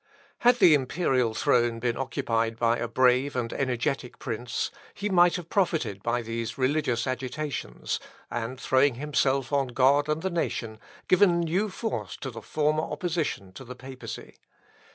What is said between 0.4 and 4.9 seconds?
the imperial throne been occupied by a brave and energetic prince,